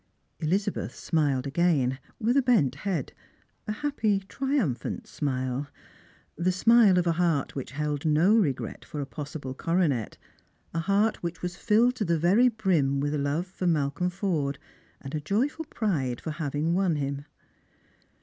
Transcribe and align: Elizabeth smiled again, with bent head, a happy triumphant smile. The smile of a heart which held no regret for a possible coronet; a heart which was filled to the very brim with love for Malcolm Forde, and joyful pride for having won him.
Elizabeth 0.39 0.95
smiled 0.95 1.45
again, 1.45 1.99
with 2.19 2.43
bent 2.43 2.73
head, 2.73 3.13
a 3.67 3.71
happy 3.71 4.21
triumphant 4.27 5.05
smile. 5.05 5.67
The 6.35 6.51
smile 6.51 6.97
of 6.97 7.05
a 7.05 7.11
heart 7.11 7.53
which 7.55 7.73
held 7.73 8.03
no 8.03 8.33
regret 8.35 8.83
for 8.83 8.99
a 8.99 9.05
possible 9.05 9.53
coronet; 9.53 10.17
a 10.73 10.79
heart 10.79 11.21
which 11.21 11.43
was 11.43 11.55
filled 11.55 11.93
to 11.97 12.05
the 12.05 12.17
very 12.17 12.47
brim 12.49 12.99
with 12.99 13.13
love 13.13 13.45
for 13.45 13.67
Malcolm 13.67 14.09
Forde, 14.09 14.57
and 15.01 15.23
joyful 15.23 15.65
pride 15.65 16.19
for 16.19 16.31
having 16.31 16.73
won 16.73 16.95
him. 16.95 17.25